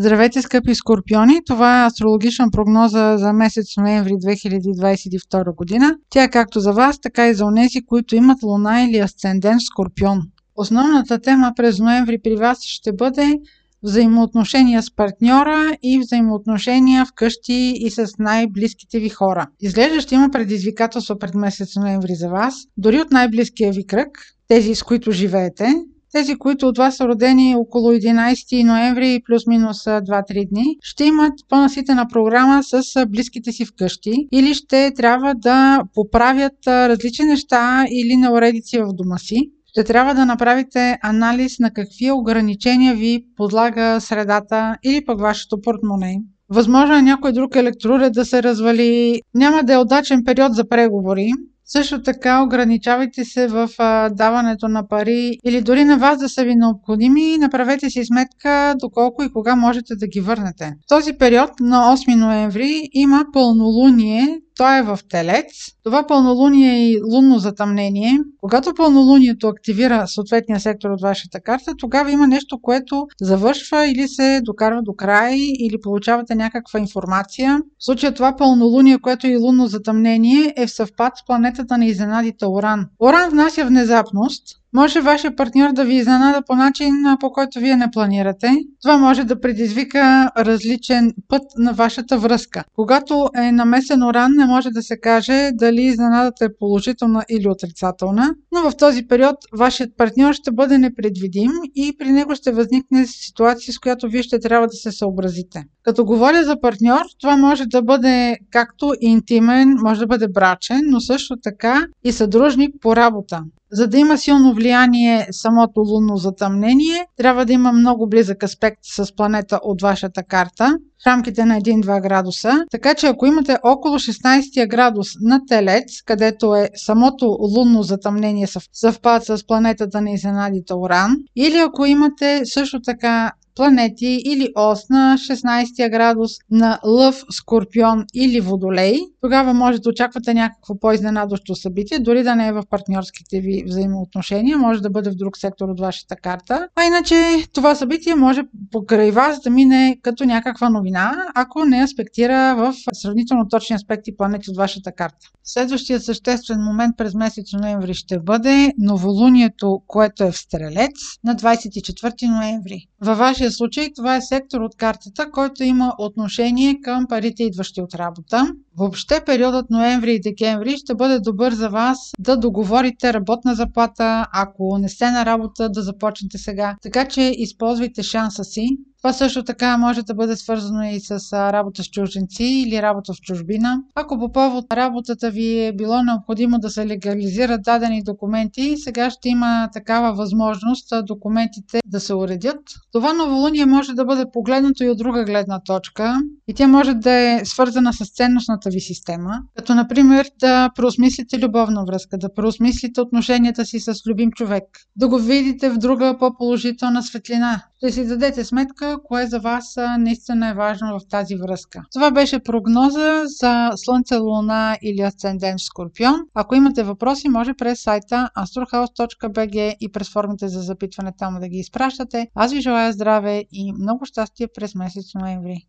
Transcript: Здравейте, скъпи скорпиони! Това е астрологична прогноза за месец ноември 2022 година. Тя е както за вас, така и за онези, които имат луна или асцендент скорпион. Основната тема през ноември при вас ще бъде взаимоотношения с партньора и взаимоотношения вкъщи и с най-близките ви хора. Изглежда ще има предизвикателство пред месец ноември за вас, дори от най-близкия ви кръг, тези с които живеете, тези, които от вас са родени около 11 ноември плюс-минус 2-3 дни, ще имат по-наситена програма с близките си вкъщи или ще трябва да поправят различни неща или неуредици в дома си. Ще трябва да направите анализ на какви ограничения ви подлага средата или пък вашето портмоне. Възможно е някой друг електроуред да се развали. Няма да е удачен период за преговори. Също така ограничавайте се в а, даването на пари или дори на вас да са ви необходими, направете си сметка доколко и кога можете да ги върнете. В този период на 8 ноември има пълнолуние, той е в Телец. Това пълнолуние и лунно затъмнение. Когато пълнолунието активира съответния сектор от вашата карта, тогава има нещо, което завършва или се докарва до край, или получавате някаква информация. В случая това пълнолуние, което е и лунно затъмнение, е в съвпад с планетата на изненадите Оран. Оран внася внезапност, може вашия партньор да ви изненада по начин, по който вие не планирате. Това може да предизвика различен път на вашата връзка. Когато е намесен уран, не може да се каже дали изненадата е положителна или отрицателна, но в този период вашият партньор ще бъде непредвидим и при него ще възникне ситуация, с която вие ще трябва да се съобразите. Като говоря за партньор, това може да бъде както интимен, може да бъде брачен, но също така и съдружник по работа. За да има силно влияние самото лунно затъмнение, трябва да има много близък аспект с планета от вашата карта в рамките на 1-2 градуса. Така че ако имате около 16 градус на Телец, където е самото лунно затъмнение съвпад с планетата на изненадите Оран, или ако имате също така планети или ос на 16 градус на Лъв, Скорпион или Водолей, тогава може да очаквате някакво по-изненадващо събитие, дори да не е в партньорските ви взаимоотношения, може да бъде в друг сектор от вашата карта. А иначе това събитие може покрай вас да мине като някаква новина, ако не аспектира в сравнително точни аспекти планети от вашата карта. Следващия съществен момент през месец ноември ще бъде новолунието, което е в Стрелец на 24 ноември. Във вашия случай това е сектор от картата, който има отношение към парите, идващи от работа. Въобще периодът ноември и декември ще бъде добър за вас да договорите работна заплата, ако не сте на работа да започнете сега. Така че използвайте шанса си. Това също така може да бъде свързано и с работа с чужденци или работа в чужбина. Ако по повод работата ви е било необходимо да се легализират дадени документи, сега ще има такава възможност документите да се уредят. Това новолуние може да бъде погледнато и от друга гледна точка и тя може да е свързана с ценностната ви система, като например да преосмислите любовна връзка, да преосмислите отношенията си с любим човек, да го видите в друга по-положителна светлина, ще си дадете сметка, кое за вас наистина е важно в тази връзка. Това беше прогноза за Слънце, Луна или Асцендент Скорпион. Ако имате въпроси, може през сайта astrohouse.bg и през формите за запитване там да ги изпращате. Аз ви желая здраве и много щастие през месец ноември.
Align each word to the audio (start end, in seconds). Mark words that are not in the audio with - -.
Здравейте, 0.00 0.42
скъпи 0.42 0.74
скорпиони! 0.74 1.40
Това 1.46 1.82
е 1.82 1.86
астрологична 1.86 2.50
прогноза 2.50 3.16
за 3.18 3.32
месец 3.32 3.76
ноември 3.76 4.12
2022 4.12 5.54
година. 5.54 5.96
Тя 6.10 6.22
е 6.22 6.30
както 6.30 6.60
за 6.60 6.72
вас, 6.72 7.00
така 7.00 7.28
и 7.28 7.34
за 7.34 7.44
онези, 7.44 7.82
които 7.86 8.16
имат 8.16 8.42
луна 8.42 8.82
или 8.82 8.98
асцендент 8.98 9.60
скорпион. 9.62 10.20
Основната 10.56 11.18
тема 11.18 11.52
през 11.56 11.78
ноември 11.78 12.18
при 12.22 12.36
вас 12.36 12.58
ще 12.62 12.92
бъде 12.92 13.38
взаимоотношения 13.82 14.82
с 14.82 14.94
партньора 14.96 15.76
и 15.82 15.98
взаимоотношения 15.98 17.06
вкъщи 17.06 17.72
и 17.76 17.90
с 17.90 18.06
най-близките 18.18 18.98
ви 18.98 19.08
хора. 19.08 19.46
Изглежда 19.60 20.00
ще 20.00 20.14
има 20.14 20.30
предизвикателство 20.30 21.18
пред 21.18 21.34
месец 21.34 21.76
ноември 21.76 22.14
за 22.14 22.28
вас, 22.28 22.54
дори 22.76 23.00
от 23.00 23.10
най-близкия 23.10 23.72
ви 23.72 23.86
кръг, 23.86 24.08
тези 24.48 24.74
с 24.74 24.82
които 24.82 25.12
живеете, 25.12 25.74
тези, 26.12 26.34
които 26.34 26.68
от 26.68 26.78
вас 26.78 26.96
са 26.96 27.08
родени 27.08 27.56
около 27.56 27.92
11 27.92 28.64
ноември 28.64 29.22
плюс-минус 29.26 29.84
2-3 29.84 30.48
дни, 30.48 30.64
ще 30.82 31.04
имат 31.04 31.32
по-наситена 31.48 32.06
програма 32.12 32.62
с 32.62 33.06
близките 33.06 33.52
си 33.52 33.64
вкъщи 33.64 34.28
или 34.32 34.54
ще 34.54 34.92
трябва 34.96 35.34
да 35.34 35.82
поправят 35.94 36.66
различни 36.66 37.24
неща 37.24 37.84
или 37.90 38.16
неуредици 38.16 38.78
в 38.78 38.92
дома 38.92 39.18
си. 39.18 39.50
Ще 39.66 39.84
трябва 39.84 40.14
да 40.14 40.26
направите 40.26 40.98
анализ 41.02 41.58
на 41.58 41.70
какви 41.70 42.10
ограничения 42.10 42.94
ви 42.94 43.24
подлага 43.36 44.00
средата 44.00 44.76
или 44.84 45.04
пък 45.04 45.20
вашето 45.20 45.60
портмоне. 45.60 46.16
Възможно 46.48 46.96
е 46.96 47.02
някой 47.02 47.32
друг 47.32 47.56
електроуред 47.56 48.12
да 48.12 48.24
се 48.24 48.42
развали. 48.42 49.20
Няма 49.34 49.62
да 49.62 49.74
е 49.74 49.78
удачен 49.78 50.24
период 50.24 50.54
за 50.54 50.68
преговори. 50.68 51.30
Също 51.64 52.02
така 52.02 52.42
ограничавайте 52.42 53.24
се 53.24 53.46
в 53.48 53.70
а, 53.78 54.08
даването 54.08 54.68
на 54.68 54.88
пари 54.88 55.38
или 55.44 55.60
дори 55.60 55.84
на 55.84 55.98
вас 55.98 56.18
да 56.18 56.28
са 56.28 56.44
ви 56.44 56.54
необходими, 56.54 57.38
направете 57.38 57.90
си 57.90 58.04
сметка 58.04 58.74
доколко 58.80 59.22
и 59.22 59.32
кога 59.32 59.56
можете 59.56 59.96
да 59.96 60.06
ги 60.06 60.20
върнете. 60.20 60.74
В 60.84 60.88
този 60.88 61.12
период 61.12 61.50
на 61.60 61.96
8 61.96 62.14
ноември 62.14 62.88
има 62.92 63.24
пълнолуние, 63.32 64.40
той 64.60 64.78
е 64.78 64.82
в 64.82 64.98
Телец. 65.08 65.46
Това 65.84 66.06
пълнолуние 66.06 66.90
и 66.90 67.00
лунно 67.12 67.38
затъмнение. 67.38 68.18
Когато 68.40 68.74
пълнолунието 68.74 69.48
активира 69.48 70.06
съответния 70.06 70.60
сектор 70.60 70.90
от 70.90 71.00
вашата 71.00 71.40
карта, 71.40 71.72
тогава 71.78 72.12
има 72.12 72.26
нещо, 72.26 72.58
което 72.62 73.06
завършва 73.20 73.86
или 73.86 74.08
се 74.08 74.40
докарва 74.44 74.82
до 74.82 74.92
край, 74.92 75.36
или 75.36 75.80
получавате 75.82 76.34
някаква 76.34 76.80
информация. 76.80 77.58
В 77.78 77.84
случая 77.84 78.14
това 78.14 78.36
пълнолуние, 78.36 78.98
което 78.98 79.26
е 79.26 79.30
и 79.30 79.36
лунно 79.36 79.66
затъмнение, 79.66 80.54
е 80.56 80.66
в 80.66 80.74
съвпад 80.74 81.12
с 81.16 81.26
планетата 81.26 81.78
на 81.78 81.86
изненадите 81.86 82.46
Оран. 82.46 82.86
Оран 83.02 83.30
внася 83.30 83.64
внезапност, 83.64 84.59
може 84.74 85.00
вашия 85.00 85.36
партньор 85.36 85.72
да 85.72 85.84
ви 85.84 85.94
изненада 85.94 86.42
по 86.46 86.56
начин, 86.56 86.94
по 87.20 87.30
който 87.30 87.60
вие 87.60 87.76
не 87.76 87.90
планирате. 87.90 88.50
Това 88.82 88.96
може 88.96 89.24
да 89.24 89.40
предизвика 89.40 90.30
различен 90.38 91.12
път 91.28 91.42
на 91.58 91.72
вашата 91.72 92.18
връзка. 92.18 92.64
Когато 92.74 93.28
е 93.36 93.52
намесен 93.52 94.02
уран, 94.02 94.32
не 94.36 94.46
може 94.46 94.70
да 94.70 94.82
се 94.82 95.00
каже 95.00 95.50
дали 95.54 95.82
изненадата 95.82 96.44
е 96.44 96.56
положителна 96.58 97.24
или 97.30 97.48
отрицателна, 97.48 98.34
но 98.52 98.70
в 98.70 98.76
този 98.76 99.06
период 99.06 99.36
вашият 99.58 99.96
партньор 99.96 100.32
ще 100.32 100.52
бъде 100.52 100.78
непредвидим 100.78 101.50
и 101.74 101.96
при 101.98 102.12
него 102.12 102.34
ще 102.34 102.52
възникне 102.52 103.06
ситуация, 103.06 103.74
с 103.74 103.78
която 103.78 104.08
вие 104.08 104.22
ще 104.22 104.40
трябва 104.40 104.66
да 104.66 104.72
се 104.72 104.92
съобразите. 104.92 105.64
Като 105.82 106.04
говоря 106.04 106.44
за 106.44 106.60
партньор, 106.60 107.00
това 107.20 107.36
може 107.36 107.66
да 107.66 107.82
бъде 107.82 108.36
както 108.50 108.94
интимен, 109.00 109.76
може 109.82 110.00
да 110.00 110.06
бъде 110.06 110.28
брачен, 110.28 110.80
но 110.86 111.00
също 111.00 111.36
така 111.42 111.86
и 112.04 112.12
съдружник 112.12 112.74
по 112.80 112.96
работа. 112.96 113.42
За 113.72 113.86
да 113.86 113.98
има 113.98 114.18
силно 114.18 114.54
влияние 114.54 115.26
самото 115.30 115.80
лунно 115.80 116.16
затъмнение, 116.16 117.06
трябва 117.16 117.46
да 117.46 117.52
има 117.52 117.72
много 117.72 118.08
близък 118.08 118.42
аспект 118.42 118.78
с 118.82 119.16
планета 119.16 119.60
от 119.62 119.82
вашата 119.82 120.22
карта 120.22 120.76
в 121.02 121.06
рамките 121.06 121.44
на 121.44 121.60
1-2 121.60 122.02
градуса. 122.02 122.64
Така 122.70 122.94
че 122.94 123.06
ако 123.06 123.26
имате 123.26 123.58
около 123.62 123.94
16 123.94 124.68
градус 124.68 125.08
на 125.20 125.40
Телец, 125.48 126.02
където 126.06 126.54
е 126.54 126.68
самото 126.74 127.26
лунно 127.56 127.82
затъмнение 127.82 128.46
съвпад 128.72 129.24
с 129.24 129.46
планетата 129.46 130.00
на 130.00 130.10
изненадите 130.10 130.74
Оран, 130.74 131.16
или 131.36 131.58
ако 131.58 131.86
имате 131.86 132.42
също 132.44 132.80
така 132.80 133.32
планети 133.56 134.22
или 134.24 134.48
ос 134.56 134.88
на 134.88 135.16
16 135.18 135.90
градус 135.90 136.30
на 136.50 136.78
Лъв, 136.84 137.24
Скорпион 137.30 138.04
или 138.14 138.40
Водолей, 138.40 138.98
тогава 139.20 139.54
може 139.54 139.78
да 139.78 139.88
очаквате 139.88 140.34
някакво 140.34 140.78
по-изненадващо 140.78 141.54
събитие, 141.54 141.98
дори 141.98 142.22
да 142.22 142.34
не 142.34 142.48
е 142.48 142.52
в 142.52 142.62
партньорските 142.70 143.40
ви 143.40 143.64
взаимоотношения, 143.66 144.58
може 144.58 144.80
да 144.80 144.90
бъде 144.90 145.10
в 145.10 145.14
друг 145.14 145.36
сектор 145.36 145.68
от 145.68 145.80
вашата 145.80 146.16
карта. 146.16 146.68
А 146.76 146.84
иначе 146.84 147.44
това 147.52 147.74
събитие 147.74 148.14
може 148.14 148.42
покрай 148.72 149.10
вас 149.10 149.40
да 149.40 149.50
мине 149.50 149.96
като 150.02 150.24
някаква 150.24 150.70
новина, 150.70 151.26
ако 151.34 151.64
не 151.64 151.84
аспектира 151.84 152.54
в 152.56 152.74
сравнително 152.92 153.48
точни 153.48 153.76
аспекти 153.76 154.16
планети 154.16 154.50
от 154.50 154.56
вашата 154.56 154.92
карта. 154.92 155.30
Следващия 155.44 156.00
съществен 156.00 156.60
момент 156.60 156.96
през 156.96 157.14
месец 157.14 157.52
ноември 157.52 157.94
ще 157.94 158.18
бъде 158.18 158.72
новолунието, 158.78 159.82
което 159.86 160.24
е 160.24 160.32
в 160.32 160.38
Стрелец 160.38 160.92
на 161.24 161.36
24 161.36 162.28
ноември. 162.28 162.86
Във 163.00 163.18
вашия 163.40 163.52
случай 163.52 163.92
това 163.96 164.16
е 164.16 164.20
сектор 164.20 164.60
от 164.60 164.76
картата, 164.76 165.30
който 165.30 165.64
има 165.64 165.94
отношение 165.98 166.80
към 166.82 167.06
парите, 167.08 167.44
идващи 167.44 167.80
от 167.80 167.94
работа. 167.94 168.54
Въобще 168.78 169.20
периодът 169.26 169.70
ноември 169.70 170.14
и 170.14 170.20
декември 170.20 170.76
ще 170.76 170.94
бъде 170.94 171.20
добър 171.20 171.52
за 171.52 171.68
вас 171.68 171.98
да 172.18 172.36
договорите 172.36 173.12
работна 173.12 173.54
заплата, 173.54 174.26
ако 174.32 174.78
не 174.78 174.88
сте 174.88 175.10
на 175.10 175.26
работа 175.26 175.68
да 175.68 175.82
започнете 175.82 176.38
сега. 176.38 176.76
Така 176.82 177.08
че 177.08 177.34
използвайте 177.36 178.02
шанса 178.02 178.44
си. 178.44 178.68
Това 179.02 179.12
също 179.12 179.44
така 179.44 179.76
може 179.76 180.02
да 180.02 180.14
бъде 180.14 180.36
свързано 180.36 180.82
и 180.82 181.00
с 181.00 181.32
работа 181.52 181.82
с 181.82 181.86
чужденци 181.86 182.44
или 182.44 182.82
работа 182.82 183.12
в 183.12 183.20
чужбина. 183.20 183.82
Ако 183.94 184.18
по 184.18 184.32
повод 184.32 184.64
работата 184.72 185.30
ви 185.30 185.66
е 185.66 185.72
било 185.72 186.02
необходимо 186.02 186.58
да 186.58 186.70
се 186.70 186.86
легализират 186.86 187.62
дадени 187.62 188.02
документи, 188.02 188.76
сега 188.76 189.10
ще 189.10 189.28
има 189.28 189.68
такава 189.72 190.12
възможност 190.12 190.92
документите 191.06 191.80
да 191.86 192.00
се 192.00 192.14
уредят. 192.14 192.60
Това 192.92 193.12
новолуние 193.12 193.66
може 193.66 193.92
да 193.92 194.04
бъде 194.04 194.24
погледнато 194.32 194.84
и 194.84 194.88
от 194.88 194.98
друга 194.98 195.24
гледна 195.24 195.60
точка 195.60 196.20
и 196.48 196.54
тя 196.54 196.68
може 196.68 196.94
да 196.94 197.10
е 197.10 197.44
свързана 197.44 197.92
с 197.92 198.14
ценностната 198.14 198.70
ви 198.70 198.80
система, 198.80 199.38
като 199.56 199.74
например 199.74 200.30
да 200.40 200.70
преосмислите 200.76 201.38
любовна 201.38 201.84
връзка, 201.84 202.18
да 202.18 202.34
преосмислите 202.34 203.00
отношенията 203.00 203.64
си 203.64 203.80
с 203.80 203.94
любим 204.06 204.30
човек, 204.32 204.64
да 204.96 205.08
го 205.08 205.18
видите 205.18 205.70
в 205.70 205.78
друга 205.78 206.16
по-положителна 206.18 207.02
светлина, 207.02 207.62
ще 207.80 207.92
си 207.92 208.06
дадете 208.06 208.44
сметка, 208.44 208.98
кое 209.04 209.26
за 209.26 209.38
вас 209.40 209.76
наистина 209.98 210.48
е 210.48 210.54
важно 210.54 210.98
в 210.98 211.08
тази 211.08 211.36
връзка. 211.36 211.82
Това 211.94 212.10
беше 212.10 212.38
прогноза 212.38 213.22
за 213.26 213.70
Слънце, 213.76 214.16
Луна 214.16 214.76
или 214.82 215.00
Асцендент 215.00 215.60
Скорпион. 215.60 216.20
Ако 216.34 216.54
имате 216.54 216.82
въпроси, 216.82 217.28
може 217.28 217.54
през 217.54 217.82
сайта 217.82 218.30
astrohouse.bg 218.38 219.76
и 219.80 219.92
през 219.92 220.12
формите 220.12 220.48
за 220.48 220.60
запитване 220.60 221.12
там 221.18 221.40
да 221.40 221.48
ги 221.48 221.58
изпращате. 221.58 222.26
Аз 222.34 222.52
ви 222.52 222.60
желая 222.60 222.92
здраве 222.92 223.44
и 223.52 223.72
много 223.72 224.04
щастие 224.04 224.48
през 224.54 224.74
месец 224.74 225.14
ноември. 225.14 225.58